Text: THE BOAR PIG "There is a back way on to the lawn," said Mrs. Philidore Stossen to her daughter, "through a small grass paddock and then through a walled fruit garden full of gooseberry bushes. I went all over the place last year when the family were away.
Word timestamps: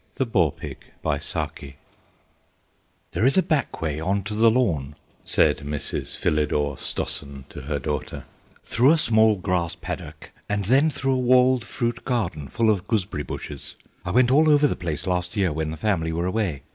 THE 0.15 0.25
BOAR 0.25 0.51
PIG 0.51 0.77
"There 3.11 3.23
is 3.23 3.37
a 3.37 3.43
back 3.43 3.83
way 3.83 3.99
on 3.99 4.23
to 4.23 4.33
the 4.33 4.49
lawn," 4.49 4.95
said 5.23 5.57
Mrs. 5.59 6.17
Philidore 6.17 6.77
Stossen 6.79 7.45
to 7.49 7.61
her 7.61 7.77
daughter, 7.77 8.25
"through 8.63 8.93
a 8.93 8.97
small 8.97 9.35
grass 9.35 9.75
paddock 9.75 10.31
and 10.49 10.65
then 10.65 10.89
through 10.89 11.13
a 11.13 11.19
walled 11.19 11.63
fruit 11.63 12.03
garden 12.03 12.47
full 12.47 12.71
of 12.71 12.87
gooseberry 12.87 13.21
bushes. 13.21 13.75
I 14.03 14.09
went 14.09 14.31
all 14.31 14.49
over 14.49 14.65
the 14.65 14.75
place 14.75 15.05
last 15.05 15.35
year 15.37 15.53
when 15.53 15.69
the 15.69 15.77
family 15.77 16.11
were 16.11 16.25
away. 16.25 16.63